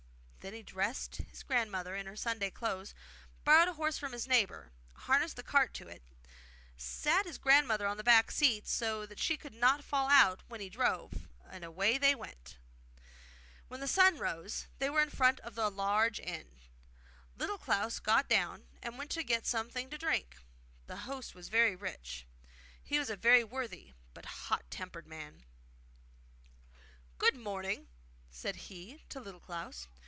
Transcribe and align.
Then 0.43 0.55
he 0.55 0.63
dressed 0.63 1.17
his 1.17 1.43
grandmother 1.43 1.95
in 1.95 2.07
her 2.07 2.15
Sunday 2.15 2.49
clothes, 2.49 2.95
borrowed 3.43 3.67
a 3.67 3.73
horse 3.73 3.99
from 3.99 4.11
his 4.11 4.25
neighbour, 4.27 4.71
harnessed 4.95 5.35
the 5.35 5.43
cart 5.43 5.71
to 5.75 5.87
it, 5.87 6.01
sat 6.75 7.27
his 7.27 7.37
grandmother 7.37 7.85
on 7.85 7.97
the 7.97 8.03
back 8.03 8.31
seat 8.31 8.67
so 8.67 9.05
that 9.05 9.19
she 9.19 9.37
could 9.37 9.53
not 9.53 9.83
fall 9.83 10.09
out 10.09 10.41
when 10.47 10.59
he 10.59 10.67
drove, 10.67 11.27
and 11.47 11.63
away 11.63 11.99
they 11.99 12.15
went. 12.15 12.57
When 13.67 13.81
the 13.81 13.87
sun 13.87 14.17
rose 14.17 14.65
they 14.79 14.89
were 14.89 15.03
in 15.03 15.11
front 15.11 15.39
of 15.41 15.55
a 15.59 15.67
large 15.69 16.19
inn. 16.19 16.47
Little 17.37 17.59
Klaus 17.59 17.99
got 17.99 18.27
down, 18.27 18.65
and 18.81 18.97
went 18.97 19.15
in 19.15 19.21
to 19.21 19.27
get 19.27 19.45
something 19.45 19.91
to 19.91 19.97
drink. 19.99 20.37
The 20.87 20.97
host 21.05 21.35
was 21.35 21.49
very 21.49 21.75
rich. 21.75 22.25
He 22.83 22.97
was 22.97 23.11
a 23.11 23.15
very 23.15 23.43
worthy 23.43 23.93
but 24.15 24.25
hot 24.25 24.63
tempered 24.71 25.05
man. 25.05 25.43
'Good 27.19 27.35
morning!' 27.35 27.89
said 28.31 28.55
he 28.55 29.03
to 29.09 29.19
Little 29.19 29.39
Klaus. 29.39 29.87